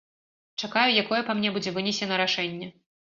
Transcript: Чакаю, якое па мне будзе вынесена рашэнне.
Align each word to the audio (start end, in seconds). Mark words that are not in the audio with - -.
Чакаю, 0.61 0.93
якое 1.01 1.19
па 1.27 1.35
мне 1.39 1.51
будзе 1.57 1.73
вынесена 1.75 2.17
рашэнне. 2.23 2.71